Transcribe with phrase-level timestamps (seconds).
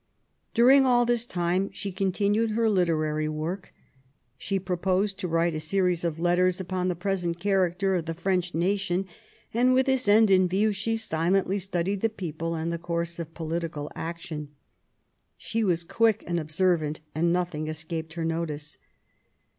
[0.55, 3.71] During all this time she continued her literary work.
[4.35, 7.15] She proposed to write a series of letters upon the pre.
[7.17, 9.05] sent character of the French nation,
[9.53, 13.35] and with this end in view she silently studied the people and the course of
[13.35, 14.49] political action.
[15.37, 18.79] She was quick and observant, and nothing escaped her notice.